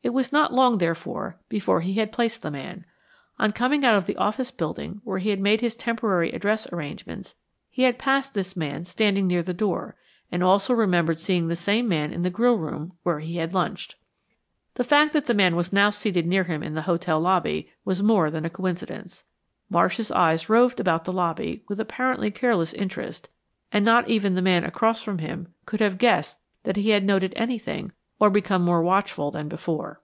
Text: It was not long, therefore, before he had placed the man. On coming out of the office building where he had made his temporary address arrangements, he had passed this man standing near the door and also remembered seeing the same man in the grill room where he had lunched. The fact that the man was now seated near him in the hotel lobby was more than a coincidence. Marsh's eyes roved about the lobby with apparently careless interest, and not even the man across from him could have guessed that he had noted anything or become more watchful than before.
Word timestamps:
It 0.00 0.14
was 0.14 0.32
not 0.32 0.54
long, 0.54 0.78
therefore, 0.78 1.38
before 1.50 1.82
he 1.82 1.94
had 1.94 2.12
placed 2.12 2.40
the 2.40 2.50
man. 2.50 2.86
On 3.38 3.52
coming 3.52 3.84
out 3.84 3.94
of 3.94 4.06
the 4.06 4.16
office 4.16 4.50
building 4.50 5.02
where 5.04 5.18
he 5.18 5.28
had 5.28 5.38
made 5.40 5.60
his 5.60 5.76
temporary 5.76 6.30
address 6.32 6.66
arrangements, 6.72 7.34
he 7.68 7.82
had 7.82 7.98
passed 7.98 8.32
this 8.32 8.56
man 8.56 8.86
standing 8.86 9.26
near 9.26 9.42
the 9.42 9.52
door 9.52 9.96
and 10.32 10.42
also 10.42 10.72
remembered 10.72 11.18
seeing 11.18 11.48
the 11.48 11.56
same 11.56 11.86
man 11.88 12.10
in 12.10 12.22
the 12.22 12.30
grill 12.30 12.54
room 12.56 12.92
where 13.02 13.18
he 13.18 13.36
had 13.36 13.52
lunched. 13.52 13.96
The 14.76 14.84
fact 14.84 15.12
that 15.12 15.26
the 15.26 15.34
man 15.34 15.56
was 15.56 15.74
now 15.74 15.90
seated 15.90 16.26
near 16.26 16.44
him 16.44 16.62
in 16.62 16.72
the 16.72 16.82
hotel 16.88 17.20
lobby 17.20 17.70
was 17.84 18.02
more 18.02 18.30
than 18.30 18.46
a 18.46 18.50
coincidence. 18.50 19.24
Marsh's 19.68 20.10
eyes 20.12 20.48
roved 20.48 20.80
about 20.80 21.04
the 21.04 21.12
lobby 21.12 21.64
with 21.68 21.78
apparently 21.78 22.30
careless 22.30 22.72
interest, 22.72 23.28
and 23.70 23.84
not 23.84 24.08
even 24.08 24.36
the 24.36 24.42
man 24.42 24.64
across 24.64 25.02
from 25.02 25.18
him 25.18 25.52
could 25.66 25.80
have 25.80 25.98
guessed 25.98 26.40
that 26.62 26.76
he 26.76 26.90
had 26.90 27.04
noted 27.04 27.34
anything 27.36 27.92
or 28.20 28.28
become 28.30 28.60
more 28.62 28.82
watchful 28.82 29.30
than 29.30 29.46
before. 29.48 30.00